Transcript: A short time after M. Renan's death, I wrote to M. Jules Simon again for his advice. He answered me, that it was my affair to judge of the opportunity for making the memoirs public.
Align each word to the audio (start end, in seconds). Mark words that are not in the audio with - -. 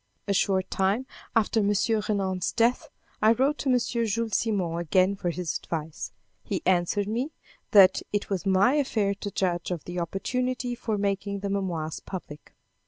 A 0.27 0.33
short 0.33 0.71
time 0.71 1.05
after 1.35 1.59
M. 1.59 1.71
Renan's 2.09 2.51
death, 2.53 2.89
I 3.21 3.33
wrote 3.33 3.59
to 3.59 3.69
M. 3.69 3.77
Jules 3.77 4.35
Simon 4.35 4.79
again 4.79 5.15
for 5.15 5.29
his 5.29 5.59
advice. 5.59 6.11
He 6.43 6.63
answered 6.65 7.07
me, 7.07 7.33
that 7.69 8.01
it 8.11 8.27
was 8.27 8.43
my 8.43 8.73
affair 8.73 9.13
to 9.13 9.29
judge 9.29 9.69
of 9.69 9.83
the 9.83 9.99
opportunity 9.99 10.73
for 10.73 10.97
making 10.97 11.41
the 11.41 11.51
memoirs 11.51 11.99
public. 11.99 12.55